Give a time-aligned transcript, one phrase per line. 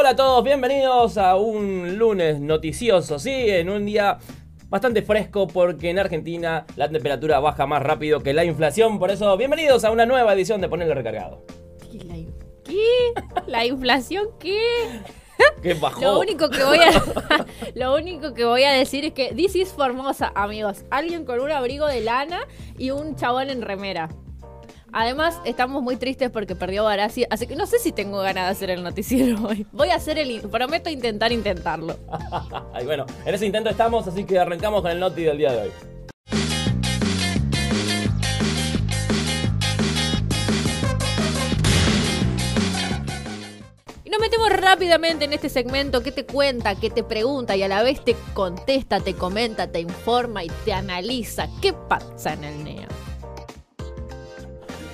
[0.00, 4.18] Hola a todos, bienvenidos a un lunes noticioso, sí, en un día
[4.68, 9.36] bastante fresco porque en Argentina la temperatura baja más rápido que la inflación, por eso
[9.36, 11.44] bienvenidos a una nueva edición de Ponerle Recargado.
[11.90, 11.98] ¿Qué?
[12.04, 12.32] ¿La, in-
[12.64, 12.78] ¿Qué?
[13.48, 14.60] ¿La inflación qué?
[15.60, 16.00] ¿Qué bajó?
[16.00, 16.92] Lo único que voy a
[17.74, 20.84] lo único que voy a decir es que this is Formosa, amigos.
[20.92, 22.46] Alguien con un abrigo de lana
[22.78, 24.10] y un chabón en remera.
[24.92, 28.50] Además, estamos muy tristes porque perdió Barassi, así que no sé si tengo ganas de
[28.50, 29.66] hacer el noticiero hoy.
[29.72, 30.40] Voy a hacer el...
[30.40, 31.96] Prometo intentar intentarlo.
[32.72, 35.62] Ay, bueno, en ese intento estamos, así que arrancamos con el noti del día de
[35.62, 35.70] hoy.
[44.04, 47.68] Y nos metemos rápidamente en este segmento que te cuenta, que te pregunta y a
[47.68, 52.64] la vez te contesta, te comenta, te informa y te analiza qué pasa en el
[52.64, 52.88] NEA.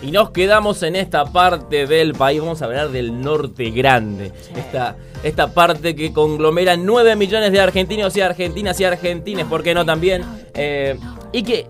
[0.04, 4.32] Y nos quedamos en esta parte del país, vamos a hablar del norte grande.
[4.54, 9.72] Esta, esta parte que conglomera 9 millones de argentinos y argentinas y argentines, ¿por qué
[9.74, 10.22] no también?
[10.54, 10.98] Eh,
[11.32, 11.66] y que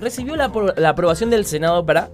[0.00, 2.10] recibió la, apro- la aprobación del Senado para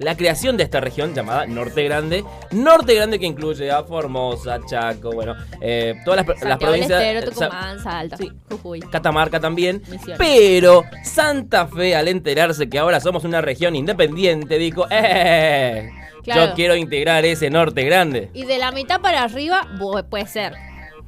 [0.00, 2.24] la creación de esta región llamada Norte Grande.
[2.50, 7.02] Norte Grande que incluye a Formosa, Chaco, bueno, eh, todas las, las provincias...
[7.02, 8.32] Estero, Sa- Tucumán, Salta, sí.
[8.50, 8.80] Jujuy.
[8.80, 9.82] Catamarca también.
[9.88, 10.18] Misiones.
[10.18, 15.90] Pero Santa Fe, al enterarse que ahora somos una región independiente, dijo, ¡eh!
[16.22, 16.48] Claro.
[16.48, 18.28] Yo quiero integrar ese norte grande.
[18.34, 19.66] Y de la mitad para arriba,
[20.10, 20.52] puede ser.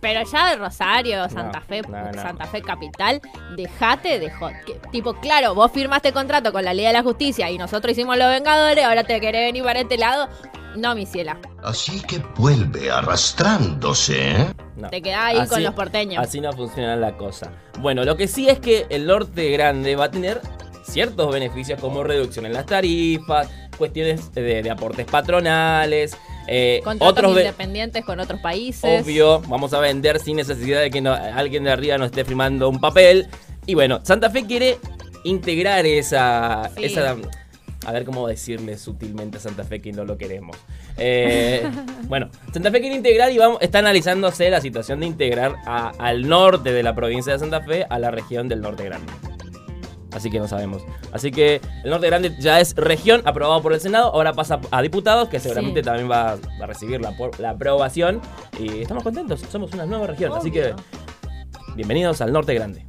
[0.03, 2.20] Pero ya de Rosario, Santa No, Fe, no, no.
[2.20, 3.20] Santa Fe capital,
[3.56, 4.53] dejate de hot.
[4.67, 8.19] que- Tipo, claro, vos firmaste contrato con la Ley de la Justicia y nosotros hicimos
[8.19, 10.28] los Vengadores, ahora te querés venir para este lado.
[10.75, 11.39] No, mi ciela.
[11.62, 14.47] Así que vuelve arrastrándose, ¿eh?
[14.77, 14.89] No.
[14.91, 16.22] Te quedás ahí con los porteños.
[16.25, 17.53] Así no funciona la cosa.
[17.78, 20.41] Bueno, lo que sí es que el norte grande va a tener
[20.84, 27.38] ciertos beneficios como reducción en las tarifas, cuestiones de, de aportes patronales, eh, Contratos otros
[27.38, 29.02] independientes con otros países.
[29.04, 32.68] Obvio, vamos a vender sin necesidad de que no- alguien de arriba nos esté firmando
[32.68, 33.28] un papel.
[33.66, 34.78] Y bueno, Santa Fe quiere
[35.24, 36.84] integrar esa, Sí.
[36.84, 37.16] esa
[37.84, 40.56] a ver cómo decirle sutilmente a Santa Fe que no lo queremos.
[40.98, 41.62] Eh,
[42.08, 46.28] bueno, Santa Fe quiere integrar y vamos, está analizándose la situación de integrar a- al
[46.28, 49.12] norte de la provincia de Santa Fe a la región del norte grande.
[50.15, 50.83] Así que no sabemos.
[51.12, 54.12] Así que el norte grande ya es región aprobado por el Senado.
[54.15, 55.84] Ahora pasa a diputados, que seguramente Sí.
[55.84, 58.21] también va, a recibir la, la aprobación.
[58.59, 59.41] Y estamos contentos.
[59.50, 60.33] Somos una nueva región.
[60.37, 60.75] Así que
[61.75, 62.84] bienvenidos al norte grande.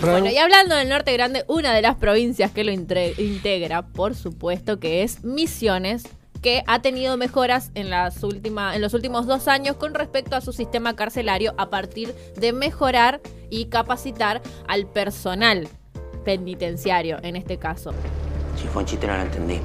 [0.00, 4.78] Bueno, y hablando del norte grande, una de las provincias que lo integra, por supuesto,
[4.80, 6.04] que es Misiones,
[6.40, 10.40] que ha tenido mejoras en, las última- en los últimos dos años con respecto a
[10.40, 13.20] su sistema carcelario a partir de mejorar
[13.50, 15.68] y capacitar al personal
[16.24, 17.92] penitenciario, en este caso.
[18.56, 19.60] Si fue un chiste no lo entendí.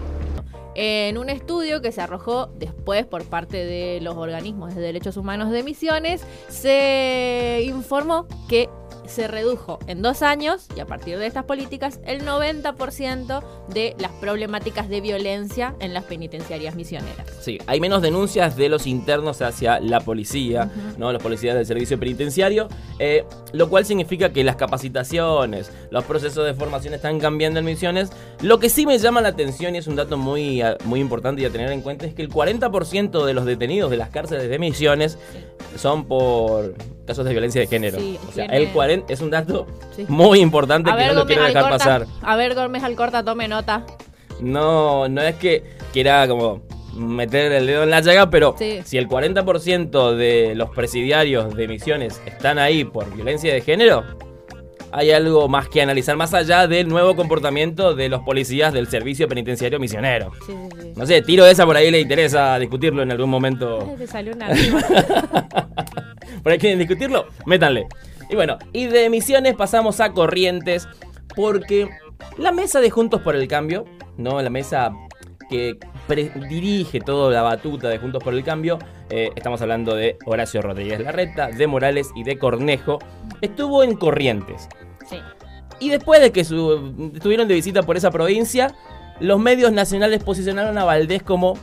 [0.78, 5.52] En un estudio que se arrojó después por parte de los organismos de derechos humanos
[5.52, 8.70] de Misiones, se informó que
[9.08, 14.12] se redujo en dos años, y a partir de estas políticas, el 90% de las
[14.14, 17.28] problemáticas de violencia en las penitenciarias misioneras.
[17.42, 21.12] Sí, hay menos denuncias de los internos hacia la policía, ¿no?
[21.12, 22.68] Los policías del servicio penitenciario,
[23.00, 28.12] eh, lo cual significa que las capacitaciones, los procesos de formación están cambiando en misiones.
[28.42, 31.42] Lo que sí me llama la atención y es un dato muy, ah, muy importante
[31.42, 34.50] y a tener en cuenta es que el 40% de los detenidos de las cárceles
[34.50, 35.18] de misiones
[35.78, 38.00] son por casos de violencia de género.
[38.00, 40.06] Sí, o sea, tiene- el 40 es un dato Sí.
[40.08, 42.06] muy importante A que ver, no lo quiero dejar Alcorta, pasar.
[42.22, 43.86] a ver, Gómez Alcorta, tome nota.
[44.42, 45.64] No, no es que
[45.94, 46.62] quiera como
[46.96, 48.80] meter el dedo en la llaga, pero Sí.
[48.86, 54.04] si el 40% de los presidiarios de misiones están ahí por violencia de género,
[54.92, 59.28] hay algo más que analizar, más allá del nuevo comportamiento de los policías del servicio
[59.28, 60.32] penitenciario misionero.
[60.46, 60.94] Sí, sí, sí.
[60.96, 63.94] No sé, tiro esa por ahí, le interesa discutirlo en algún momento.
[63.98, 64.48] Te salió una.
[66.46, 67.88] por ahí quieren discutirlo, métanle.
[68.30, 70.88] Y bueno, y de misiones pasamos a corrientes,
[71.36, 71.90] porque
[72.38, 73.86] la mesa de Juntos por el Cambio,
[74.16, 74.40] ¿no?
[74.44, 74.92] La mesa
[75.50, 75.80] que
[76.48, 78.78] dirige toda la batuta de Juntos por el Cambio,
[79.10, 83.00] eh, estamos hablando de Horacio Rodríguez Larreta, de Morales y de Cornejo,
[83.42, 84.70] estuvo en Corrientes.
[85.10, 85.18] Sí.
[85.80, 88.76] Y después de que su- estuvieron de visita por esa provincia,
[89.20, 91.58] los medios nacionales posicionaron a Valdés como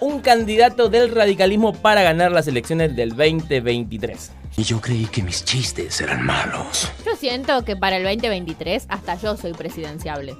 [0.00, 4.32] un candidato del radicalismo para ganar las elecciones del 2023.
[4.56, 6.90] Y yo creí que mis chistes eran malos.
[7.04, 10.36] Yo siento que para el 2023 hasta yo soy presidenciable.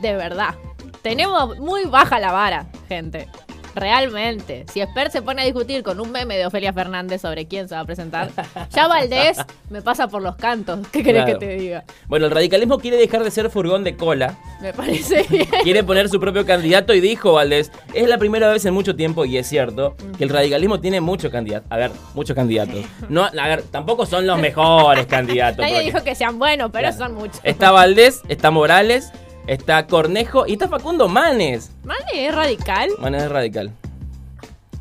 [0.00, 0.54] De verdad.
[1.02, 3.28] Tenemos muy baja la vara, gente.
[3.74, 4.64] Realmente.
[4.72, 7.74] Si Esper se pone a discutir con un meme de Ofelia Fernández sobre quién se
[7.74, 8.30] va a presentar,
[8.70, 9.38] ya Valdés
[9.70, 10.80] me pasa por los cantos.
[10.88, 11.38] ¿Qué querés Claro.
[11.38, 11.84] que te diga?
[12.06, 14.38] Bueno, el radicalismo quiere dejar de ser furgón de cola.
[14.60, 15.46] Me parece bien.
[15.62, 19.24] Quiere poner su propio candidato y dijo Valdés, es la primera vez en mucho tiempo,
[19.24, 21.70] y es cierto, que el radicalismo tiene muchos candidatos.
[21.70, 22.80] A ver, muchos candidatos.
[23.08, 25.58] No, a ver, tampoco son los mejores candidatos.
[25.60, 27.04] Nadie porque- dijo que sean buenos, pero Claro.
[27.04, 27.40] son muchos.
[27.42, 29.10] Está Valdés, está Morales,
[29.46, 31.70] está Cornejo y está Facundo Manes.
[31.84, 32.90] Mane es radical.
[32.98, 33.70] Manes es radical.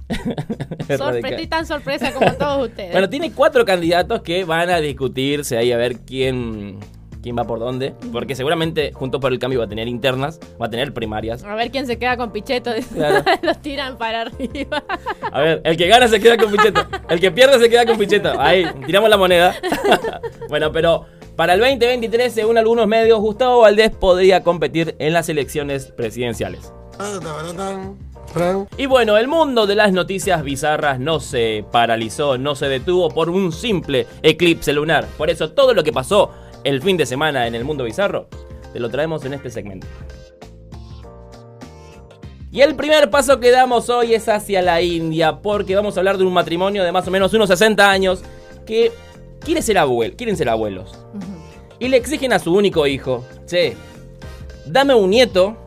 [0.09, 1.31] Es Sorpre- radical.
[1.31, 2.91] Estoy tan sorpresa como todos ustedes.
[2.91, 6.77] Bueno, tiene cuatro candidatos que van a discutirse ahí a ver quién,
[7.21, 7.93] quién va por dónde.
[8.11, 11.43] Porque seguramente Juntos por el Cambio va a tener internas, va a tener primarias.
[11.43, 12.71] A ver quién se queda con Pichetto.
[12.93, 13.23] Claro.
[13.41, 14.83] Los tiran para arriba.
[15.31, 16.85] A ver, el que gana se queda con Pichetto.
[17.09, 18.39] El que pierde se queda con Pichetto.
[18.39, 19.55] Ahí, tiramos la moneda.
[20.49, 25.87] bueno, pero para el 2023, según algunos medios, Gustavo Valdés podría competir en las elecciones
[25.87, 26.71] presidenciales.
[28.77, 33.29] Y bueno, el mundo de las noticias bizarras no se paralizó, no se detuvo por
[33.29, 35.05] un simple eclipse lunar.
[35.17, 36.31] Por eso todo lo que pasó
[36.63, 38.27] el fin de semana en el mundo bizarro,
[38.71, 39.87] te lo traemos en este segmento.
[42.51, 46.19] Y el primer paso que damos hoy es hacia la India, porque vamos a hablar
[46.19, 48.23] de un matrimonio de más o menos unos 60 años
[48.65, 48.91] que
[49.43, 50.97] quiere ser abuel, quieren ser abuelos.
[51.79, 53.75] Y le exigen a su único hijo, che,
[54.65, 55.57] dame un nieto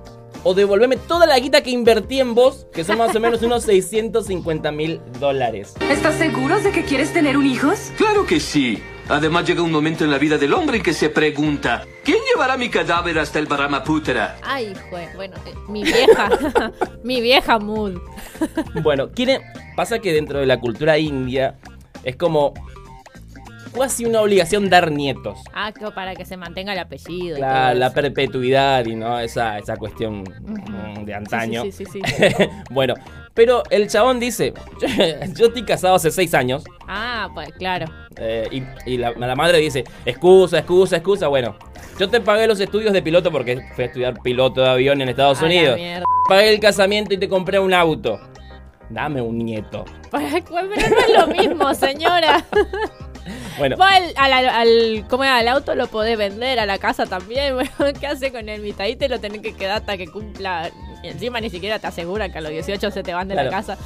[0.45, 3.65] o devolveme toda la guita que invertí en vos, que son más o menos unos
[3.65, 5.75] 650 mil dólares.
[5.91, 7.91] ¿Estás seguro de que quieres tener un hijos?
[7.97, 8.83] Claro que sí.
[9.09, 12.57] Además llega un momento en la vida del hombre en que se pregunta, ¿quién llevará
[12.57, 14.37] mi cadáver hasta el Brahmaputra?
[14.43, 16.29] Ay, jue, bueno, eh, mi vieja,
[17.05, 17.99] mi vieja mood.
[18.83, 19.43] Bueno, quieren,
[19.77, 21.57] pasa que dentro de la cultura india
[22.03, 22.53] es como
[23.77, 25.39] casi una obligación dar nietos.
[25.55, 27.37] Ah, que para que se mantenga el apellido.
[27.39, 27.95] y La, todo la eso.
[27.95, 31.63] perpetuidad y no esa, esa cuestión mm, de antaño.
[31.63, 32.01] Sí, sí, sí,
[32.71, 32.95] bueno,
[33.35, 34.55] pero el chabón dice,
[35.37, 36.65] yo estoy casado hace seis años.
[36.89, 37.87] Ah, pues claro.
[38.17, 41.29] eh, y y la, la madre dice, excusa, excusa, excusa.
[41.29, 41.57] Bueno,
[41.99, 45.09] yo te pagué los estudios de piloto porque fui a estudiar piloto de avión en
[45.09, 45.79] Estados A Unidos.
[46.29, 48.19] Pagué el casamiento y te compré un auto.
[48.89, 49.85] Dame un nieto.
[50.11, 52.45] Para- Pero no es lo mismo, señora.
[53.59, 53.87] Bueno, Vos
[54.17, 55.39] al, al, al- ¿cómo era?
[55.39, 57.55] al auto lo podés vender, a la casa también.
[57.79, 58.81] Bueno, ¿qué hace con el mitad?
[58.83, 60.71] Ahí te lo tenés que quedar hasta que cumpla.
[61.03, 63.49] Y encima ni siquiera te aseguran que a los 18 se te van de la
[63.49, 63.77] casa.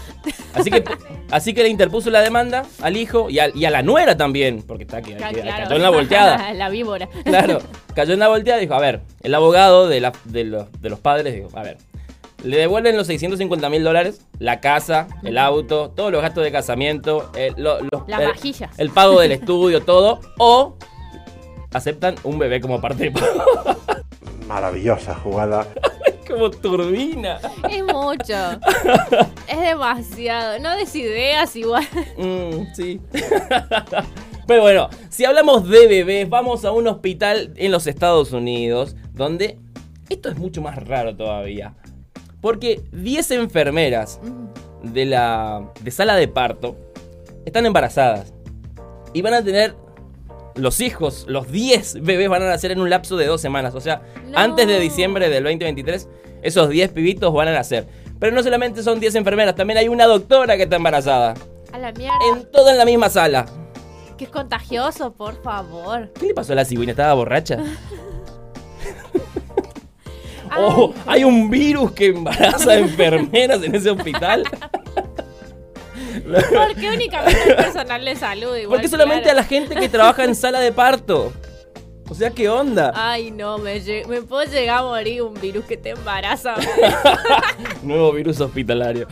[0.55, 0.85] así que,
[1.31, 4.63] así que le interpuso la demanda al hijo y a, y a la nuera también,
[4.63, 5.65] porque está aquí, Claro, aquí- claro.
[5.65, 6.53] cayó en la volteada.
[6.55, 7.09] la víbora.
[7.25, 7.61] Claro,
[7.95, 10.89] cayó en la volteada y dijo, a ver, el abogado de, la- de, los, de
[10.91, 11.77] los padres dijo, a ver,
[12.45, 17.31] le devuelven los 650 mil dólares, la casa, el auto, todos los gastos de casamiento,
[17.37, 18.79] el, lo- los- Las el- vajillas.
[18.79, 20.77] el pago del estudio, todo, o
[21.73, 23.45] aceptan un bebé como parte de pago.
[24.47, 25.67] Maravillosa jugada.
[26.29, 27.39] como turbina.
[27.69, 28.35] Es mucho.
[29.49, 30.59] es demasiado.
[30.61, 31.87] No des ideas igual.
[32.17, 33.01] Mm, sí.
[34.47, 39.59] Pero bueno, si hablamos de bebés, vamos a un hospital en los Estados Unidos, donde
[40.09, 41.75] esto es mucho más raro todavía.
[42.41, 44.21] Porque 10 enfermeras
[44.83, 46.77] de la de sala de parto
[47.45, 48.33] están embarazadas
[49.13, 49.75] y van a tener
[50.55, 53.75] los hijos, los 10 bebés van a nacer en un lapso de dos semanas.
[53.75, 54.39] O sea, No.
[54.39, 56.09] antes de diciembre del 2023,
[56.43, 57.87] esos 10 pibitos van a nacer.
[58.19, 61.35] Pero no solamente son 10 enfermeras, también hay una doctora que está embarazada.
[61.73, 62.17] A la mierda.
[62.35, 63.47] En todo en la misma sala.
[64.19, 66.13] Que es contagioso, por favor.
[66.19, 66.91] ¿Qué le pasó a la cigüeña?
[66.93, 67.59] ¿Estaba borracha?
[70.51, 74.45] Ay, Oh, hay un virus que embaraza a enfermeras en ese hospital.
[76.53, 78.57] ¿Por qué únicamente el personal de salud?
[78.57, 79.39] Igual, Porque solamente claro.
[79.39, 81.33] a la gente que trabaja en sala de parto.
[82.09, 82.93] O sea, ¿qué onda?
[82.97, 86.57] Ay, no, me, me puedo llegar a morir un virus que te embaraza.
[87.83, 89.07] Nuevo virus hospitalario.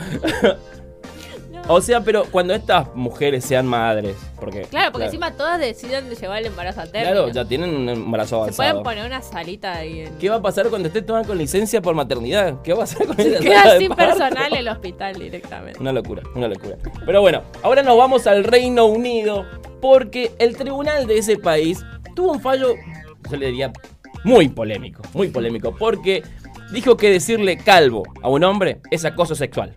[1.68, 6.38] O sea, pero cuando estas mujeres sean madres, porque Claro, porque encima todas deciden llevar
[6.38, 7.12] el embarazo a término.
[7.12, 8.83] claro, ya tienen un embarazo Se pueden avanzado.
[8.83, 10.18] poner una salita ahí en...
[10.18, 12.62] ¿Qué va a pasar cuando estés tomando con licencia por maternidad?
[12.62, 15.80] ¿Qué va a pasar con sala Queda sin personal el hospital directamente.
[15.80, 16.76] Una locura, una locura.
[17.04, 19.45] Pero bueno, ahora nos vamos al Reino Unido
[19.80, 22.75] porque el tribunal de ese país tuvo un fallo,
[23.30, 23.73] yo le diría,
[24.25, 26.23] muy polémico, muy polémico, porque
[26.73, 29.76] dijo que decirle calvo a un hombre es acoso sexual.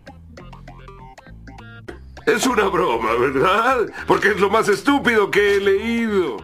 [2.26, 3.88] Es una broma, ¿verdad?
[4.08, 6.38] Porque es lo más estúpido que he leído.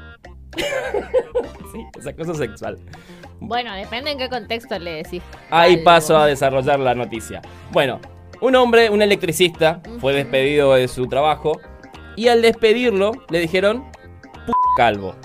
[1.72, 2.78] Sí, es acoso sexual.
[3.40, 5.22] Bueno, depende en qué contexto le decís.
[5.52, 5.84] Ahí algo.
[5.84, 7.42] paso a desarrollar la noticia.
[7.72, 8.00] Bueno,
[8.42, 11.60] un hombre, un electricista, fue despedido de su trabajo
[12.16, 13.86] y al despedirlo le dijeron
[14.46, 15.16] "P calvo.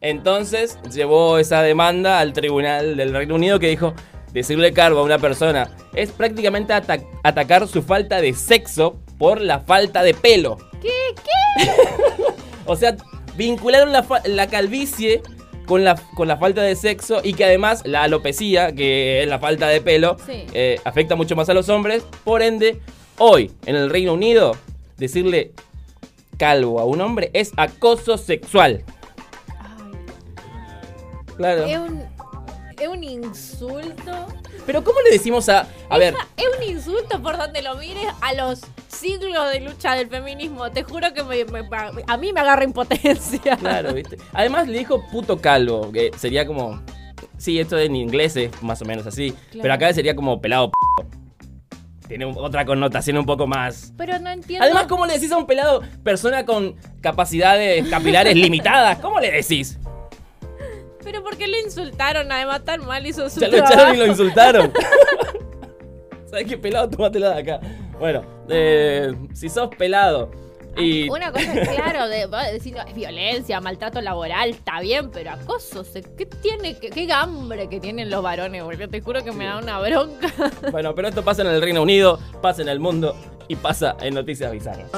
[0.00, 3.94] Entonces llevó esa demanda al tribunal del Reino Unido que dijo,
[4.32, 9.60] decirle calvo a una persona es prácticamente ata- atacar su falta de sexo por la
[9.60, 10.58] falta de pelo.
[10.80, 10.90] ¿Qué?
[11.14, 11.72] ¿Qué?
[12.66, 12.96] O sea,
[13.36, 15.22] vincularon la, la calvicie
[15.66, 19.38] con la, con la falta de sexo y que además la alopecia, que es la
[19.38, 20.46] falta de pelo, Sí.
[20.52, 22.02] eh, afecta mucho más a los hombres.
[22.24, 22.80] Por ende,
[23.18, 24.56] hoy en el Reino Unido,
[24.96, 25.52] decirle
[26.36, 28.82] calvo a un hombre es acoso sexual.
[31.36, 31.64] Claro.
[31.64, 32.02] Es un,
[32.82, 34.26] es un insulto.
[34.66, 35.66] Pero ¿cómo le decimos a...
[35.88, 40.08] A ver, Es un insulto por donde lo mires a los siglos de lucha del
[40.08, 40.70] feminismo.
[40.70, 41.68] Te juro que me- me-
[42.06, 43.56] a mí me agarra impotencia.
[43.56, 44.18] claro, ¿viste?
[44.32, 46.82] Además le dijo puto calvo, que sería como...
[47.38, 49.34] Sí, esto en inglés es más o menos así.
[49.60, 51.06] Pero acá sería como pelado p***.
[52.08, 53.92] Tiene otra connotación un poco más...
[53.96, 54.64] Pero no entiendo.
[54.64, 58.98] Además, ¿cómo le decís a un pelado persona con capacidades capilares limitadas?
[58.98, 59.78] ¿Cómo le decís?
[61.12, 62.32] Pero ¿por qué le insultaron?
[62.32, 64.72] Además, tan mal hizo su Ya lo echaron y lo insultaron.
[66.30, 66.88] ¿Sabes qué pelado?
[66.88, 67.60] Tómatela de acá.
[67.98, 70.30] Bueno, eh, si sos pelado
[70.76, 71.08] y...
[71.08, 75.84] Una cosa es claro, de, es violencia, maltrato laboral, está bien, pero acoso,
[76.16, 78.62] ¿qué tiene, qué, qué hambre que tienen los varones?
[78.62, 80.32] Porque te juro que me da una bronca.
[80.70, 83.14] Bueno, pero esto pasa en el Reino Unido, pasa en el mundo
[83.48, 84.90] y pasa en Noticias Bizarras.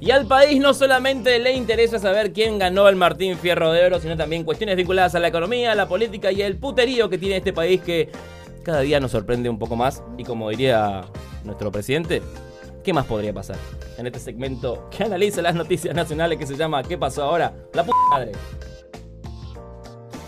[0.00, 4.00] Y al país no solamente le interesa saber quién ganó el Martín Fierro de Oro,
[4.00, 7.52] sino también cuestiones vinculadas a la economía, la política y el puterío que tiene este
[7.52, 8.10] país que
[8.64, 10.02] cada día nos sorprende un poco más.
[10.18, 11.02] Y como diría
[11.44, 12.22] nuestro presidente,
[12.84, 13.56] ¿qué más podría pasar?
[13.98, 17.52] En este segmento que analiza las noticias nacionales que se llama ¿Qué pasó ahora?
[17.72, 18.32] La puta madre.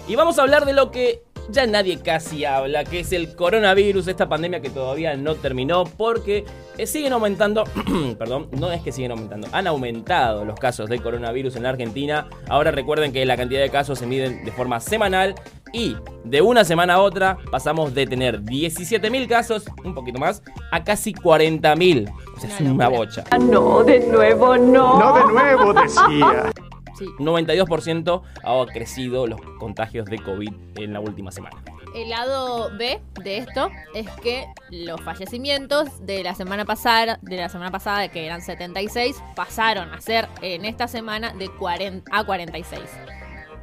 [0.08, 4.08] Y vamos a hablar de lo que ya nadie casi habla, que es el coronavirus,
[4.08, 6.44] esta pandemia que todavía no terminó porque
[6.78, 7.64] eh, siguen aumentando,
[8.18, 12.28] perdón, no es que siguen aumentando, han aumentado los casos de coronavirus en la Argentina.
[12.48, 15.34] Ahora recuerden que la cantidad de casos se miden de forma semanal
[15.72, 20.84] y de una semana a otra pasamos de tener 17.000 casos, un poquito más, a
[20.84, 22.12] casi 40.000.
[22.36, 23.24] O sea, es una bocha.
[23.38, 24.98] No, de nuevo no.
[24.98, 26.52] No de nuevo, decía.
[26.98, 27.04] Sí.
[27.18, 31.62] 92% ha crecido los contagios de COVID en la última semana.
[31.96, 37.48] El lado B de esto es que los fallecimientos de la semana pasada, de la
[37.48, 42.82] semana pasada que eran 76, pasaron a ser en esta semana de 40 a 46.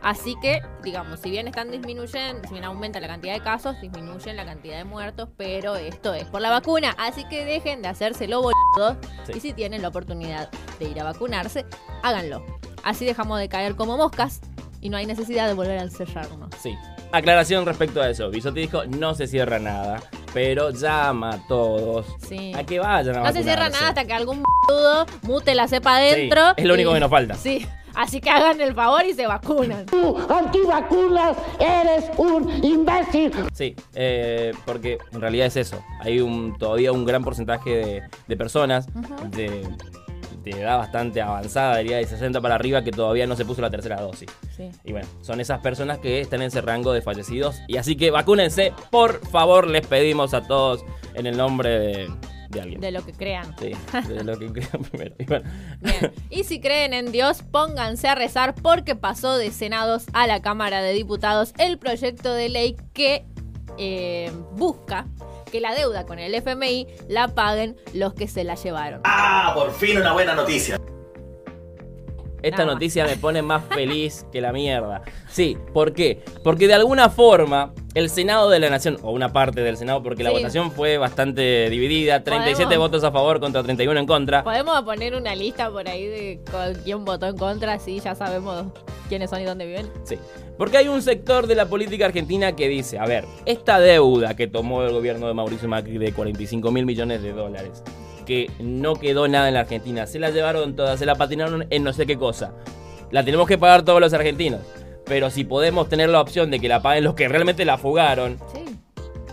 [0.01, 4.35] Así que, digamos, si bien están disminuyendo, si bien aumenta la cantidad de casos, disminuyen
[4.35, 6.95] la cantidad de muertos, pero esto es por la vacuna.
[6.97, 8.97] Así que dejen de hacérselo boludo.
[9.25, 9.33] Sí.
[9.35, 10.49] Y si tienen la oportunidad
[10.79, 11.67] de ir a vacunarse,
[12.01, 12.43] háganlo.
[12.83, 14.41] Así dejamos de caer como moscas
[14.81, 16.49] y no hay necesidad de volver a encerrarnos.
[16.59, 16.75] Sí.
[17.13, 18.32] Aclaración respecto a eso.
[18.32, 20.01] Bisotti dijo, no se cierra nada,
[20.34, 22.51] pero llama a todos Sí.
[22.55, 25.98] a que vayan a No se cierra nada hasta que algún boludo mute la cepa
[25.98, 26.41] adentro.
[26.50, 27.36] Sí, es lo único y- que nos falta.
[27.36, 27.67] Sí.
[27.96, 29.86] Así que hagan el favor y se vacunan.
[30.27, 33.32] antivacunas, eres un imbécil.
[33.53, 35.84] Sí, eh, porque en realidad es eso.
[36.00, 38.88] Hay un todavía un gran porcentaje de, de personas
[39.29, 39.67] de,
[40.51, 43.69] de edad bastante avanzada, diría de 60 para arriba, que todavía no se puso la
[43.69, 44.29] tercera dosis.
[44.55, 44.69] Sí.
[44.83, 47.62] Y bueno, son esas personas que están en ese rango de fallecidos.
[47.67, 50.83] Y así que vacúnense, por favor, les pedimos a todos
[51.13, 52.09] en el nombre de,
[52.50, 52.81] de alguien.
[52.81, 53.55] De lo que crean.
[53.59, 53.71] Sí,
[54.07, 55.15] de lo que crean primero.
[55.19, 55.50] Y bueno,
[55.81, 56.13] Bien.
[56.29, 60.81] Y si creen en Dios, pónganse a rezar porque pasó de senados a la Cámara
[60.81, 63.25] de Diputados el proyecto de ley que
[63.77, 65.07] eh, busca
[65.53, 69.01] que la deuda con el FMI la paguen los que se la llevaron.
[69.03, 70.79] Ah, por fin una buena noticia.
[72.41, 72.75] Esta Nada más.
[72.75, 75.03] noticia me pone más feliz que la mierda.
[75.29, 76.24] Sí, ¿por qué?
[76.43, 80.24] Porque de alguna forma el Senado de la Nación, o una parte del Senado, porque
[80.24, 84.43] la votación fue bastante dividida, 37 Podemos- votos a favor contra 31 en contra.
[84.43, 86.41] Podemos poner una lista por ahí de
[86.83, 88.65] quién votó en contra, así ya sabemos
[89.07, 89.89] quiénes son y dónde viven.
[90.03, 90.17] Sí.
[90.57, 94.48] Porque hay un sector de la política argentina que dice, a ver, esta deuda que
[94.48, 97.83] tomó el gobierno de Mauricio Macri de 45 mil millones de dólares,
[98.25, 101.83] que no quedó nada en la Argentina, se la llevaron todas, se la patinaron en
[101.83, 102.53] no sé qué cosa.
[103.12, 104.62] La tenemos que pagar todos los argentinos.
[105.05, 108.38] Pero si podemos tener la opción de que la paguen los que realmente la fugaron,
[108.53, 108.63] Sí.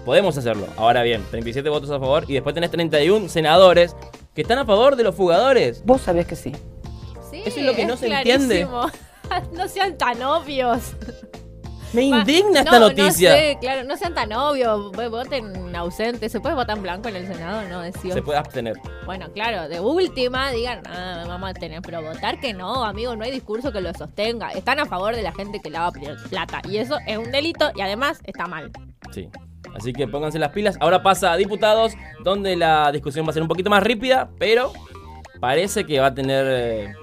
[0.04, 0.66] podemos hacerlo.
[0.76, 3.94] Ahora bien, 37 votos a favor y después tenés 31 senadores
[4.34, 5.82] que están a favor de los fugadores.
[5.84, 6.52] Vos sabés que sí.
[7.30, 8.66] Sí, Eso es lo que no se entiende.
[9.52, 10.94] no sean tan obvios.
[11.92, 13.30] Me Va, indigna no, esta noticia.
[13.30, 14.92] No sé, claro, no sean tan obvios.
[14.92, 16.28] Voten ausente.
[16.28, 17.68] ¿Se puede votar en blanco en el Senado?
[17.68, 18.14] No, decía.
[18.14, 18.76] Se puede abstener.
[19.06, 23.24] Bueno, claro, de última digan, ah, vamos a tener, pero votar que no, amigo, no
[23.24, 24.50] hay discurso que lo sostenga.
[24.52, 26.62] Están a favor de la gente que lava pl- plata.
[26.68, 28.70] Y eso es un delito y además está mal.
[29.10, 29.28] Sí.
[29.74, 30.76] Así que pónganse las pilas.
[30.80, 34.72] Ahora pasa a diputados, donde la discusión va a ser un poquito más rápida, pero
[35.40, 36.94] parece que va a tener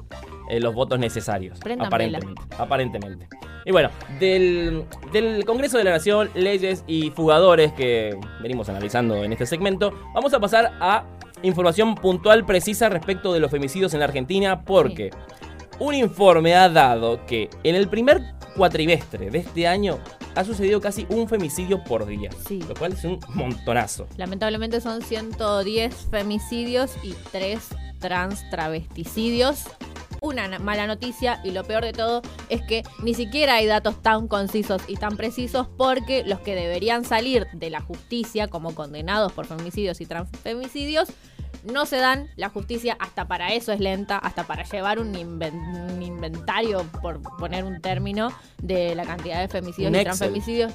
[0.50, 1.60] eh, los votos necesarios.
[1.80, 2.42] Aparentemente.
[2.58, 3.28] Aparentemente.
[3.66, 3.90] Y bueno,
[4.20, 9.94] del, del Congreso de la Nación, leyes y fugadores que venimos analizando en este segmento,
[10.14, 11.04] vamos a pasar a
[11.44, 15.12] información puntual precisa respecto de los femicidios en la Argentina porque
[15.80, 18.22] un informe ha dado que en el primer
[18.56, 20.00] cuatrimestre de este año
[20.34, 22.62] ha sucedido casi un femicidio por día, Sí.
[22.68, 24.08] lo cual es un montonazo.
[24.18, 27.60] Lamentablemente son 110 femicidios y 3
[28.00, 29.64] trans travesticidios.
[30.22, 34.02] Una na- mala noticia y lo peor de todo es que ni siquiera hay datos
[34.02, 39.32] tan concisos y tan precisos porque los que deberían salir de la justicia como condenados
[39.34, 41.10] por femicidios y transfemicidios
[41.72, 42.28] no se dan.
[42.38, 47.22] La justicia hasta para eso es lenta, hasta para llevar un, inven- un inventario, por
[47.38, 48.32] poner un término,
[48.62, 50.72] de la cantidad de femicidios y transfemicidios.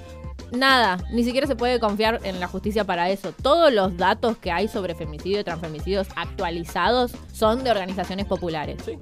[0.51, 3.33] Nada, ni siquiera se puede confiar en la justicia para eso.
[3.33, 8.77] Todos los datos que hay sobre femicidio y transfemicidios actualizados son de organizaciones populares.
[8.85, 8.99] Sí.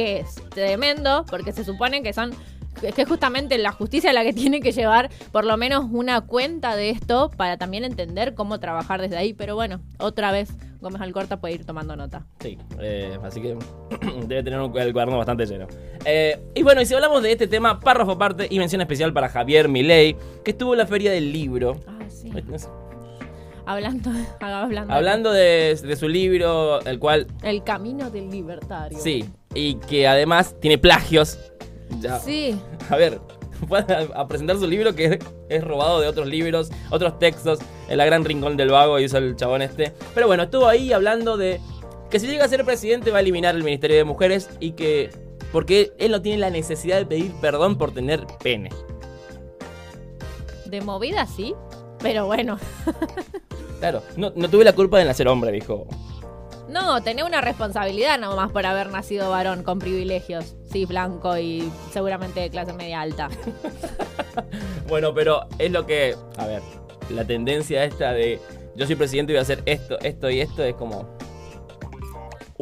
[0.00, 2.32] Que es tremendo, porque se supone que son.
[2.82, 6.76] Es que justamente la justicia la que tiene que llevar por lo menos una cuenta
[6.76, 9.34] de esto para también entender cómo trabajar desde ahí.
[9.34, 12.24] Pero bueno, otra vez Gómez Alcorta puede ir tomando nota.
[12.40, 13.58] Sí, eh, así que
[14.26, 15.66] debe tener un- el cuaderno bastante lleno.
[16.06, 19.28] Eh, y bueno, y si hablamos de este tema, párrafo aparte y mención especial para
[19.28, 21.78] Javier Milei, que estuvo en la Feria del Libro.
[21.86, 22.32] Ah, sí.
[23.66, 28.98] Hablando, hablando, Hablando de, de su libro, el cual, El camino del libertario.
[28.98, 31.38] sí, y que además tiene plagios.
[32.00, 32.58] Ya, Sí.
[32.88, 33.20] A ver,
[34.14, 37.98] a, a presentar su libro que es, es robado de otros libros, otros textos, en
[37.98, 39.92] la gran rincón del vago, hizo el chabón este.
[40.14, 41.60] Pero bueno, estuvo ahí hablando de
[42.10, 45.10] que si llega a ser presidente va a eliminar el Ministerio de Mujeres y que...
[45.52, 48.70] Porque él no tiene la necesidad de pedir perdón por tener pene.
[50.66, 51.54] De movida sí,
[51.98, 52.58] pero bueno.
[53.80, 55.86] Claro, no, no tuve la culpa de nacer hombre, dijo.
[56.70, 60.54] No, tenés una responsabilidad nomás por haber nacido varón con privilegios.
[60.70, 63.28] Sí, blanco y seguramente de clase media alta.
[64.88, 66.16] Bueno, pero es lo que...
[66.36, 66.62] A ver,
[67.10, 68.40] la tendencia esta de...
[68.74, 71.16] Yo soy presidente y voy a hacer esto, esto y esto es como...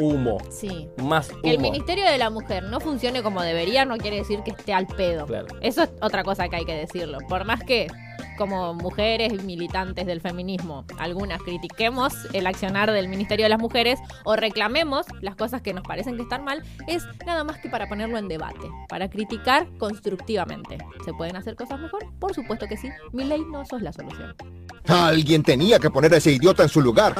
[0.00, 0.38] Humo.
[0.50, 0.88] Sí.
[1.02, 1.70] Más Que el humo.
[1.70, 5.26] Ministerio de la Mujer no funcione como debería no quiere decir que esté al pedo.
[5.26, 5.48] Claro.
[5.60, 7.18] Eso es otra cosa que hay que decirlo.
[7.28, 7.88] Por más que
[8.36, 14.36] como mujeres militantes del feminismo, algunas critiquemos el accionar del Ministerio de las Mujeres o
[14.36, 18.16] reclamemos las cosas que nos parecen que están mal, es nada más que para ponerlo
[18.16, 20.78] en debate, para criticar constructivamente.
[21.04, 22.06] ¿Se pueden hacer cosas mejor?
[22.20, 22.88] Por supuesto que sí.
[23.12, 24.34] Mi ley no sos la solución.
[24.86, 27.14] Alguien tenía que poner a ese idiota en su lugar.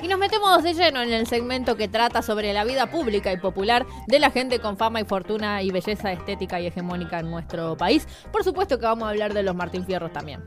[0.00, 3.36] Y nos metemos de lleno en el segmento que trata sobre la vida pública y
[3.36, 7.76] popular de la gente con fama y fortuna y belleza estética y hegemónica en nuestro
[7.76, 8.06] país.
[8.30, 10.44] Por supuesto que vamos a hablar de los Martín Fierros también.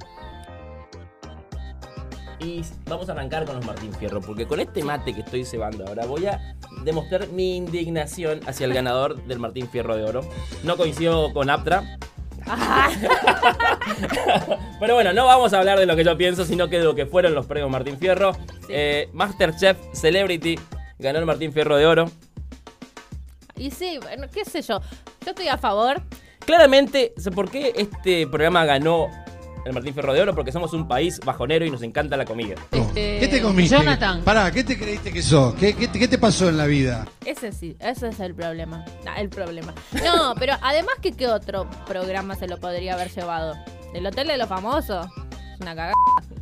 [2.40, 5.86] Y vamos a arrancar con los Martín Fierro, porque con este mate que estoy cebando
[5.86, 10.22] ahora voy a demostrar mi indignación hacia el ganador del Martín Fierro de Oro.
[10.64, 12.00] No coincido con Aptra.
[14.80, 16.96] Pero bueno, no vamos a hablar de lo que yo pienso, sino que de lo
[16.96, 18.32] que fueron los premios Martín Fierro.
[18.70, 20.60] Eh, Masterchef Celebrity
[21.00, 22.12] ganó el Martín Fierro de Oro.
[23.56, 24.82] Y sí, bueno, qué sé yo.
[25.24, 26.02] Yo estoy a favor.
[26.46, 29.10] Claramente, ¿sé ¿por qué este programa ganó
[29.65, 30.36] el Martín Fierro de Oro?
[30.36, 32.56] Porque somos un país bajonero y nos encanta la comida.
[32.93, 33.76] ¿Qué te comiste?
[33.76, 34.21] Jonathan.
[34.24, 35.54] Pará, ¿qué te creíste que sos?
[35.56, 37.06] ¿Qué, qué, te- qué te pasó en la vida?
[37.26, 38.84] Ese sí, ese es el problema.
[39.06, 39.74] No, el problema.
[40.04, 43.56] No, pero además que qué otro programa se lo podría haber llevado.
[43.93, 45.08] El Hotel de los Famosos.
[45.62, 45.93] Una cagada.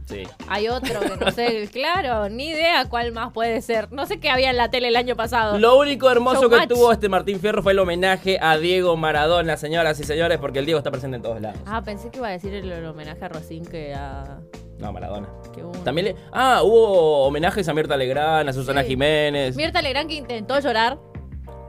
[0.06, 0.24] Sí.
[0.48, 3.92] Hay otro que no sé, claro, ni idea cuál más puede ser.
[3.92, 5.60] No sé qué había en la tele el año pasado.
[5.60, 10.00] Lo único hermoso que tuvo este Martín Fierro fue el homenaje a Diego Maradona, señoras
[10.00, 11.60] y señores, porque el Diego está presente en todos lados.
[11.68, 14.40] Ah, pensé que iba a decir el, el homenaje a Rosín que a.
[14.80, 15.28] No, Maradona.
[15.54, 15.74] que hubo.
[15.84, 16.16] También le...
[16.32, 18.88] Ah, hubo homenajes a Mirta Legrand, a Susana Sí.
[18.90, 19.58] Jiménez.
[19.58, 20.98] Mirta Legrand que intentó llorar,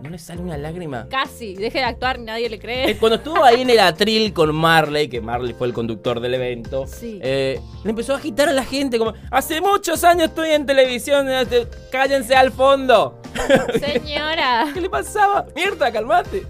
[0.02, 1.06] ¿No le sale una lágrima?
[1.10, 1.54] casi.
[1.54, 2.96] Deje de actuar, nadie le Eh, cree.
[2.98, 6.86] Cuando estuvo ahí en el atril con Marley, que Marley fue el conductor del evento,
[6.86, 7.18] Sí.
[7.22, 11.28] eh, le empezó a agitar a la gente como, hace muchos años estoy en televisión,
[11.30, 11.46] eh,
[11.92, 13.20] cállense al fondo.
[13.78, 15.46] Señora, ¿Qué le pasaba?
[15.54, 16.44] Mirta, calmate.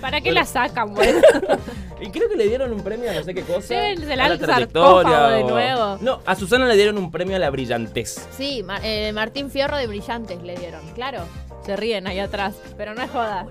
[0.00, 0.40] ¿para qué Bueno.
[0.40, 1.20] la sacan, bueno?
[2.00, 3.72] Y creo que le dieron un premio a no sé qué cosa.
[3.72, 5.98] Llévensela a la al trayectoria sarcófago de nuevo.
[6.00, 8.26] No, a Susana le dieron un premio a la brillantez.
[8.36, 11.20] Sí, eh, Martín Fierro de Brillantes le dieron, claro.
[11.64, 13.46] Se ríen ahí atrás, pero no es joda.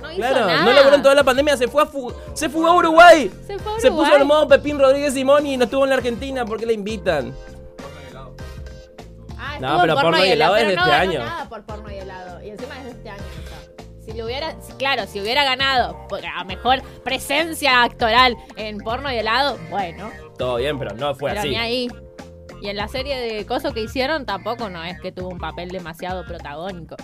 [0.00, 0.64] No hizo Claro, nada.
[0.64, 3.30] no logró en toda la pandemia, se fue a fu- se fugó a Uruguay.
[3.46, 4.10] Se fue a Se Uruguay.
[4.10, 6.74] puso el modo Pepín Rodríguez Simón y no estuvo en la Argentina, ¿por qué le
[6.74, 7.34] invitan?
[9.38, 11.18] Ah, No, estuvo en pero porno y helado es de no este ganó año.
[11.24, 12.42] nada por porno y helado.
[12.42, 13.22] Y encima es de este año.
[14.04, 19.16] Si le hubiera, claro, si hubiera ganado por a mejor presencia actoral en porno y
[19.16, 21.48] helado, bueno, Todo bien, pero no fue pero así.
[21.50, 21.88] ni ahí.
[22.64, 25.68] Y en la serie de Coso que hicieron tampoco no es que tuvo un papel
[25.68, 26.96] demasiado protagónico.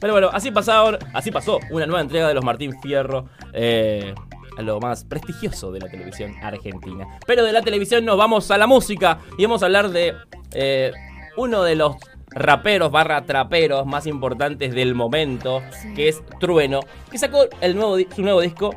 [0.00, 3.28] Pero bueno, así pasaron, así pasó una nueva entrega de los Martín Fierro.
[3.52, 4.14] Eh,
[4.56, 7.06] a lo más prestigioso de la televisión argentina.
[7.26, 10.14] Pero de la televisión nos vamos a la música y vamos a hablar de
[10.52, 10.90] eh,
[11.36, 11.96] uno de los
[12.30, 15.62] raperos barra traperos más importantes del momento,
[15.94, 18.74] que es Trueno, que sacó el nuevo, su nuevo disco.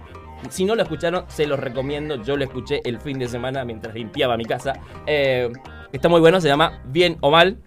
[0.49, 2.15] Si no lo escucharon, se los recomiendo.
[2.23, 4.73] Yo lo escuché el fin de semana mientras limpiaba mi casa.
[5.05, 5.51] Eh,
[5.91, 7.57] está muy bueno, se llama Bien o Mal.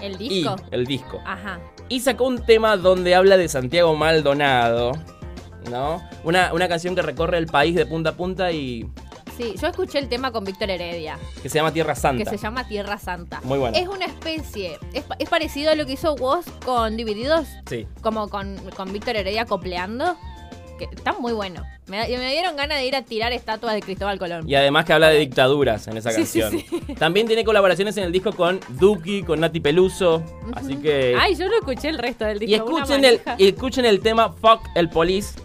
[0.00, 0.56] El Y disco.
[0.72, 1.20] el disco.
[1.24, 1.60] Ajá.
[1.88, 4.92] Y sacó un tema donde habla de Santiago Maldonado.
[5.70, 6.02] ¿No?
[6.24, 8.84] Una, una canción que recorre el país de punta a punta y
[9.36, 12.22] Sí, yo escuché el tema con Víctor Heredia, que se llama Tierra Santa.
[12.22, 13.40] que se llama Tierra Santa.
[13.44, 13.78] Muy bueno.
[13.78, 17.86] Es una especie, es, es parecido a lo que hizo Woz con Divididos, Sí.
[18.02, 20.16] como con, con Víctor Heredia copleando,
[20.88, 21.62] que está muy bueno.
[21.86, 24.48] Me, me dieron ganas de ir a tirar estatuas de Cristóbal Colón.
[24.48, 26.96] Y además que habla de dictaduras en esa Sí, sí, canción.
[26.96, 30.22] También tiene colaboraciones en el disco con Duki, con Nati Peluso.
[30.54, 31.16] Así que.
[31.18, 32.50] Ay, yo no escuché el resto del disco.
[32.50, 35.38] y escuchen el, y escuchen el tema Fuck el Police,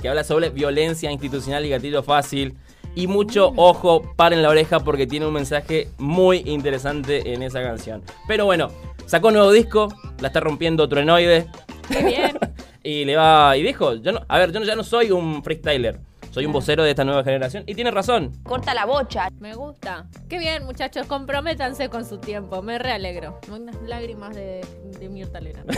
[0.00, 2.54] que habla sobre violencia institucional y gatillo fácil.
[2.96, 3.58] Y mucho Mm.
[3.58, 8.02] ojo, paren la oreja porque tiene un mensaje muy interesante en esa canción.
[8.28, 8.68] Pero bueno,
[9.06, 11.46] sacó un nuevo disco, la está rompiendo Truenoide.
[11.90, 12.38] Qué bien.
[12.84, 13.56] Y le va.
[13.56, 15.98] Y dijo, yo no, a ver, yo no- ya no soy un freestyler.
[16.30, 17.62] Soy un vocero de esta nueva generación.
[17.66, 18.32] Y tiene razón.
[18.42, 19.28] Corta la bocha.
[19.38, 20.06] Me gusta.
[20.28, 21.06] Qué bien, muchachos.
[21.06, 22.60] Comprométanse con su tiempo.
[22.60, 23.38] Me realegro.
[23.52, 24.60] Unas lágrimas de,
[24.98, 25.70] de Mirta Legrand.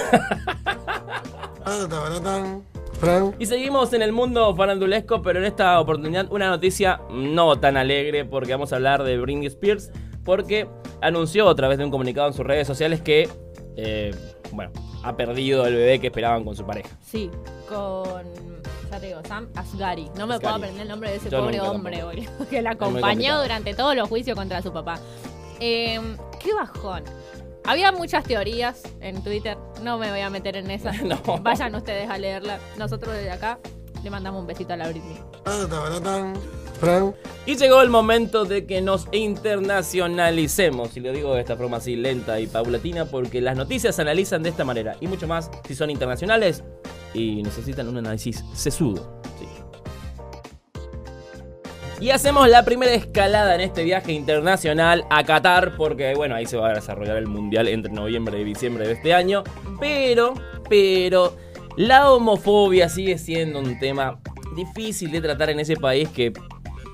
[3.38, 8.24] Y seguimos en el mundo farandulesco, pero en esta oportunidad una noticia no tan alegre
[8.24, 9.90] porque vamos a hablar de Britney Spears
[10.24, 10.66] porque
[11.02, 13.28] anunció a través de un comunicado en sus redes sociales que,
[13.76, 14.14] eh,
[14.52, 16.88] bueno, ha perdido el bebé que esperaban con su pareja.
[17.04, 17.30] Sí,
[17.68, 18.24] con.
[18.90, 20.08] Ya te digo, Sam Asghari.
[20.16, 20.40] No me Asghari.
[20.40, 23.94] puedo aprender el nombre de ese Yo pobre hombre, boludo, que la acompañó durante todos
[23.96, 24.98] los juicios contra su papá.
[25.60, 26.00] Eh,
[26.40, 27.04] qué bajón.
[27.64, 29.58] Había muchas teorías en Twitter.
[29.82, 31.02] No me voy a meter en esas.
[31.02, 31.20] No.
[31.42, 32.58] Vayan ustedes a leerla.
[32.78, 33.58] Nosotros desde acá
[34.04, 35.18] le mandamos un besito a la Britney.
[37.46, 41.96] Y llegó el momento de que nos internacionalicemos, y lo digo de esta forma así
[41.96, 45.74] lenta y paulatina, porque las noticias se analizan de esta manera, y mucho más si
[45.74, 46.64] son internacionales
[47.14, 49.20] y necesitan un análisis sesudo.
[51.98, 56.58] Y hacemos la primera escalada en este viaje internacional a Qatar, porque bueno, ahí se
[56.58, 59.44] va a desarrollar el Mundial entre noviembre y diciembre de este año.
[59.80, 60.34] Pero,
[60.68, 61.34] pero,
[61.78, 64.20] la homofobia sigue siendo un tema
[64.54, 66.34] difícil de tratar en ese país que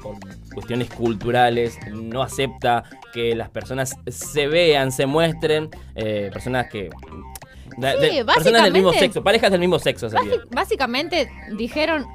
[0.02, 0.16] por
[0.54, 6.90] cuestiones culturales no acepta que las personas se vean, se muestren, eh, personas que...
[7.78, 10.34] de- de- personas del mismo básicamente- sexo, parejas del mismo sexo sería.
[10.50, 12.06] Básicamente dijeron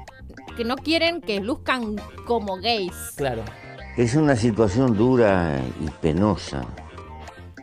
[0.56, 1.96] que no quieren que luzcan
[2.26, 2.92] como gays.
[3.16, 3.42] Claro.
[3.96, 6.64] Es una situación dura y penosa.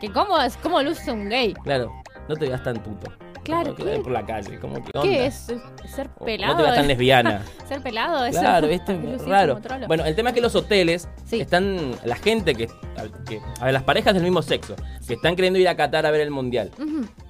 [0.00, 1.54] Que cómo es, cómo luce un gay.
[1.64, 1.90] Claro,
[2.28, 3.10] no te veas tan puto.
[3.46, 4.02] Claro, Como que ¿qué?
[4.02, 5.02] por la calle, como que onda.
[5.02, 5.46] ¿Qué es?
[5.86, 6.52] ¿Ser pelado?
[6.52, 7.42] No te veas tan lesbiana.
[7.68, 8.24] ¿Ser pelado?
[8.26, 9.58] Es Claro, viste, raro.
[9.86, 12.66] Bueno, el tema es que los hoteles están, la gente que,
[13.28, 14.74] que- a ver, las parejas del mismo sexo,
[15.06, 16.70] que están queriendo ir a Qatar a ver el mundial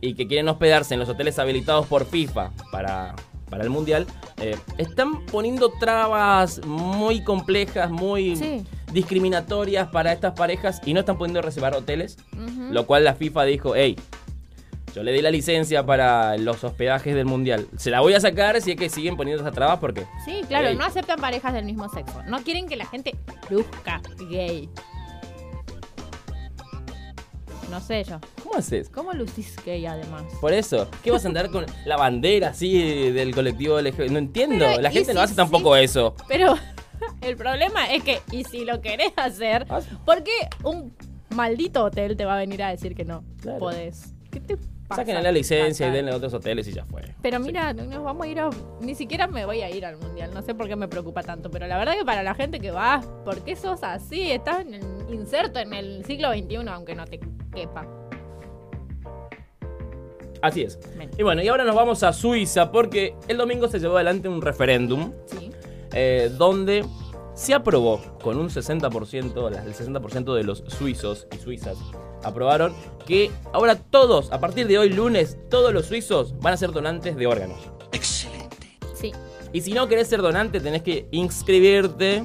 [0.00, 3.14] y que quieren hospedarse en los hoteles habilitados por FIFA para,
[3.50, 4.07] para el mundial,
[4.40, 8.64] eh, están poniendo trabas muy complejas, muy Sí.
[8.92, 12.16] discriminatorias para estas parejas y no están pudiendo reservar hoteles,
[12.70, 13.96] lo cual la FIFA dijo, hey.
[14.97, 17.67] Yo le di la licencia para los hospedajes del mundial.
[17.77, 20.69] Se la voy a sacar si es que siguen poniendo esas trabas porque Sí, claro,
[20.69, 20.75] Ey.
[20.77, 22.23] no aceptan parejas del mismo sexo.
[22.27, 23.15] No quieren que la gente
[23.51, 24.71] luzca gay.
[27.71, 28.19] No sé yo.
[28.43, 28.89] ¿Cómo haces?
[28.89, 30.23] ¿Cómo lucís gay además?
[30.41, 34.11] Por eso, ¿qué vas a andar con la bandera así del colectivo LGBT?
[34.11, 36.15] No entiendo, Pero, la ¿y gente no hace tampoco eso.
[36.29, 36.55] Pero
[37.21, 39.81] el problema es que, y si lo querés hacer, Ah.
[40.07, 40.31] ¿por qué
[40.65, 40.95] un
[41.35, 43.59] maldito hotel te va a venir a decir que no Claro.
[43.59, 44.15] podés?
[44.37, 44.57] ¿Qué te
[44.88, 45.03] pasa?
[45.03, 47.03] Saquen la licencia y denle a otros hoteles y ya fue.
[47.22, 48.51] Pero mira, nos vamos a ir a...
[48.81, 50.31] Ni siquiera me voy a ir al mundial.
[50.35, 51.51] No sé por qué me preocupa tanto.
[51.51, 54.31] Pero la verdad que para la gente que va, ¿por qué sos así?
[54.31, 57.18] Estás en el- inserto en el siglo XXI, aunque no te
[57.55, 57.87] quepa.
[60.42, 60.79] Así es.
[60.96, 61.11] Ven.
[61.18, 64.42] Y bueno, y ahora nos vamos a Suiza porque el domingo se llevó adelante un
[64.42, 65.51] referéndum Sí.
[65.94, 66.85] eh, donde
[67.35, 71.79] se aprobó con un 60%, la- el 60% de los suizos y suizas
[72.27, 72.75] aprobaron
[73.07, 77.17] que ahora todos, a partir de hoy lunes, todos los suizos van a ser donantes
[77.17, 77.59] de órganos.
[78.95, 79.12] Sí.
[79.53, 82.25] Y si no querés ser donante, tenés que inscribirte.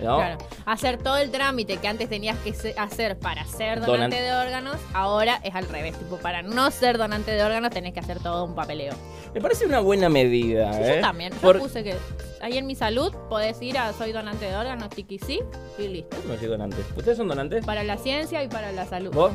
[0.00, 0.16] ¿No?
[0.16, 0.38] Claro.
[0.66, 4.76] hacer todo el trámite que antes tenías que hacer para ser Donan- donante de órganos,
[4.94, 5.96] ahora es al revés.
[5.98, 8.94] Tipo, para no ser donante de órganos tenés que hacer todo un papeleo.
[9.34, 10.92] Me parece una buena medida, Sí, ¿eh?
[10.96, 11.32] Yo también.
[11.34, 11.94] Yo Por- puse que
[12.40, 15.40] ahí en mi salud podés ir a soy donante de órganos, tiki sí,
[15.78, 16.16] y listo.
[16.26, 16.76] No soy donante.
[16.96, 17.64] ¿Ustedes son donantes?
[17.64, 19.12] Para la ciencia y para la salud.
[19.12, 19.32] ¿Vos?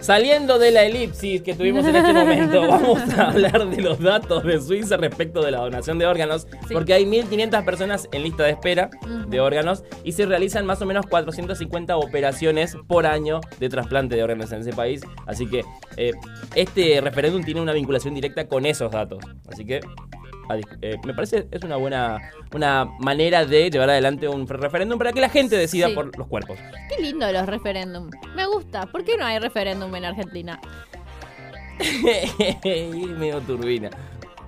[0.00, 4.44] Saliendo de la elipsis que tuvimos en este momento, vamos a hablar de los datos
[4.44, 6.74] de Suiza respecto de la donación de órganos, Sí.
[6.74, 8.90] porque hay 1.500 personas en lista de espera
[9.28, 14.22] de órganos y se realizan más o menos 450 operaciones por año de trasplante de
[14.22, 15.02] órganos en ese país.
[15.26, 15.64] Así que
[15.96, 16.12] eh,
[16.54, 19.18] este referéndum tiene una vinculación directa con esos datos.
[19.48, 19.80] Así que
[20.48, 22.18] a eh, me parece es una buena
[22.54, 25.94] una manera de llevar adelante un referéndum para que la gente decida Sí.
[25.94, 26.58] por los cuerpos.
[26.88, 28.10] Qué lindo los referéndum.
[28.34, 28.86] Me gusta.
[28.86, 30.60] ¿Por qué no hay referéndum en Argentina?
[32.64, 33.90] y medio turbina.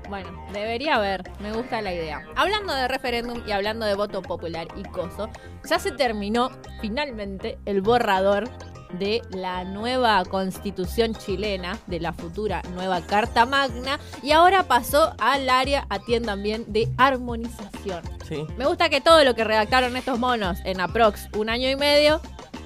[0.08, 1.22] Bueno, debería haber.
[1.40, 2.22] Me gusta la idea.
[2.34, 5.28] Hablando de referéndum y hablando de voto popular y coso,
[5.68, 8.48] ya se terminó finalmente el borrador
[8.92, 15.48] de la nueva constitución chilena, de la futura nueva Carta Magna, y ahora pasó al
[15.48, 18.02] área, atiendan bien, de armonización.
[18.26, 18.46] Sí.
[18.56, 22.20] Me gusta que todo lo que redactaron estos monos en aprox un año y medio,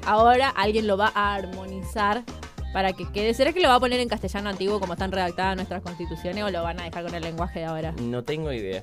[0.06, 2.22] ahora alguien lo va a armonizar
[2.72, 3.34] para que quede.
[3.34, 6.50] ¿Será que lo va a poner en castellano antiguo como están redactadas nuestras constituciones o
[6.50, 7.92] lo van a dejar con el lenguaje de ahora?
[8.00, 8.82] No tengo idea.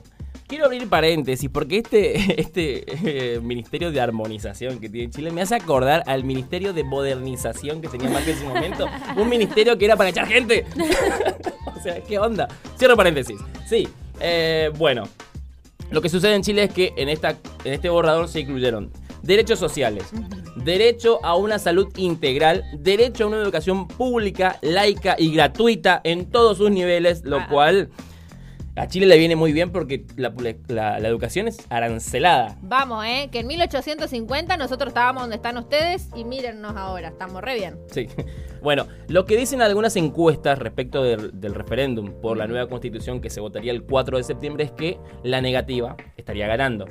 [0.49, 5.53] Quiero abrir paréntesis porque este, este eh, ministerio de armonización que tiene Chile me hace
[5.53, 8.87] acordar al ministerio de modernización que tenía Macri en su momento.
[9.15, 10.65] Un ministerio que era para echar gente.
[11.77, 12.47] o sea, ¿qué onda?
[12.79, 13.39] Cierro paréntesis.
[13.67, 13.87] Sí,
[14.19, 15.07] eh, bueno.
[15.91, 19.59] Lo que sucede en Chile es que en, esta, en este borrador se incluyeron derechos
[19.59, 20.05] sociales,
[20.55, 26.57] derecho a una salud integral, derecho a una educación pública, laica y gratuita en todos
[26.57, 27.47] sus niveles, lo Ah.
[27.49, 27.89] cual
[28.79, 30.33] a Chile le viene muy bien porque la,
[30.67, 32.57] la- la educación es arancelada.
[32.61, 33.29] Vamos, ¿eh?
[33.31, 37.77] Que en 1850 nosotros estábamos donde están ustedes y mírennos ahora, estamos re bien.
[37.91, 38.07] Sí.
[38.61, 43.39] Bueno, lo que dicen algunas encuestas respecto del referéndum por la nueva constitución que se
[43.39, 46.85] votaría el 4 de septiembre es que la negativa estaría ganando.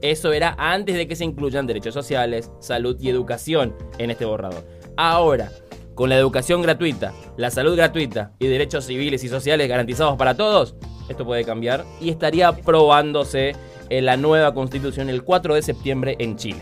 [0.00, 4.64] Eso era antes de que se incluyan derechos sociales, salud y educación en este borrador.
[4.96, 5.50] Ahora,
[5.94, 10.74] con la educación gratuita, la salud gratuita y derechos civiles y sociales garantizados para todos,
[11.08, 13.54] esto puede cambiar y estaría aprobándose
[13.88, 16.60] en la nueva constitución el 4 de septiembre en Chile.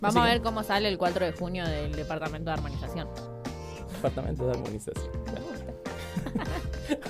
[0.00, 3.08] Vamos a ver cómo sale el 4 de junio del Departamento de Armonización.
[3.94, 5.10] Departamento de Armonización.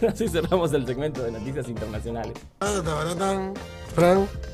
[0.09, 2.35] Así cerramos el segmento de noticias internacionales.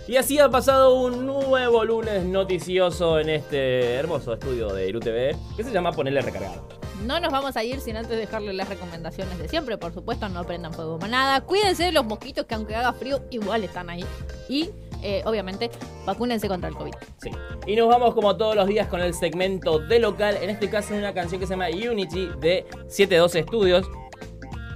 [0.06, 5.36] Y así ha pasado un nuevo lunes noticioso en este hermoso estudio de Iru TV
[5.56, 6.66] que se llama Ponerle Recargado.
[7.06, 9.76] No nos vamos a ir sin antes dejarle las recomendaciones de siempre.
[9.76, 11.40] Por supuesto, no prendan fuego manada.
[11.40, 14.04] Cuídense de los mosquitos que aunque haga frío, igual están ahí.
[14.48, 14.70] Y,
[15.02, 15.70] eh, obviamente,
[16.06, 16.92] vacúnense contra el COVID.
[17.20, 17.30] Sí.
[17.66, 20.94] Y nos vamos como todos los días con el segmento de local, en este caso
[20.94, 23.86] una canción que se llama Unity de 712 Studios.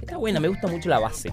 [0.01, 1.31] Está buena, me gusta mucho la base.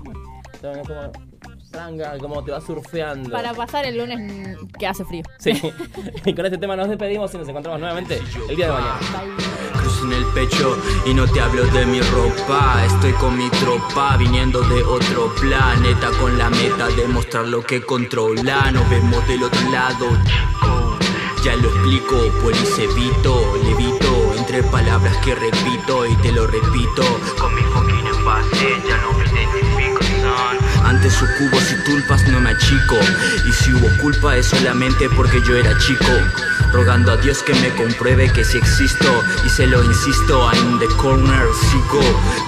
[0.52, 3.30] Está Como, como te va surfeando.
[3.30, 5.22] Para pasar el lunes mm, que hace frío.
[5.38, 5.52] Sí.
[6.24, 9.00] y con este tema nos despedimos y nos encontramos nuevamente el día de mañana.
[9.84, 12.82] Cruz en el pecho y no te hablo de mi ropa.
[12.86, 17.82] Estoy con mi tropa viniendo de otro planeta Con la meta de mostrar lo que
[17.82, 18.70] controla.
[18.70, 20.06] Nos vemos del otro lado
[21.42, 27.02] ya lo explico, pues evito, levito Entre palabras que repito y te lo repito.
[27.38, 30.86] Con mi fucking envase ya no me identifico son.
[30.86, 32.96] Ante sus cubos y tulpas no me achico.
[33.46, 36.12] Y si hubo culpa es solamente porque yo era chico
[36.74, 40.88] Rogando a Dios que me compruebe que si existo Y se lo insisto, I'm the
[40.96, 42.00] corner Sigo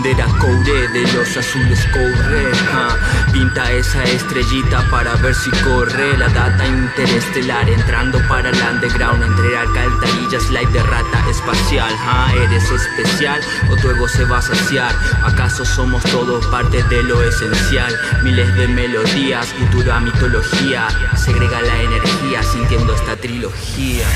[0.03, 3.33] de la coure, de los azules corre ja.
[3.33, 9.57] Pinta esa estrellita para ver si corre La data interestelar entrando para el underground Entre
[9.57, 12.35] alcantarillas, light de rata espacial ja.
[12.35, 14.93] ¿Eres especial o tu ego se va a saciar?
[15.23, 17.97] ¿Acaso somos todos parte de lo esencial?
[18.25, 24.16] Miles de melodías, futura mitología Segrega la energía sintiendo esta trilogía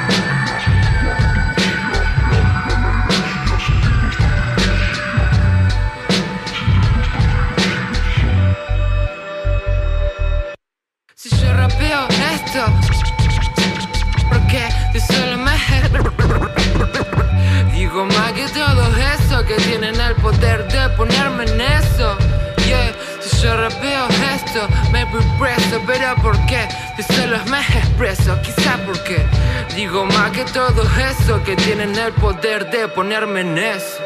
[24.91, 26.67] me voy preso, pero ¿por qué?
[26.97, 29.25] Yo solo me expreso, quizá porque
[29.75, 33.99] digo más que todo eso que tienen el poder de ponerme en eso.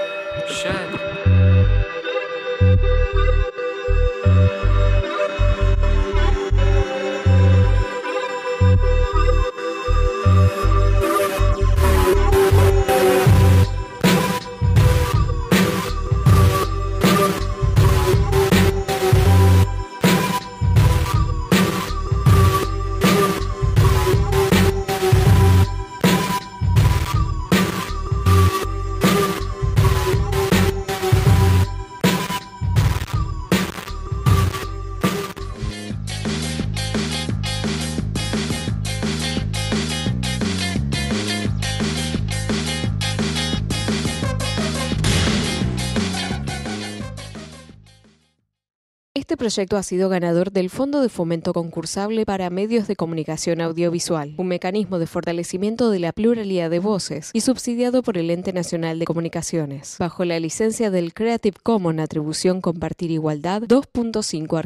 [49.45, 54.47] Proyecto ha sido ganador del Fondo de Fomento Concursable para Medios de Comunicación Audiovisual, un
[54.47, 59.05] mecanismo de fortalecimiento de la pluralidad de voces y subsidiado por el Ente Nacional de
[59.05, 64.63] Comunicaciones, bajo la licencia del Creative Commons Atribución Compartir Igualdad 2.5 Argentina.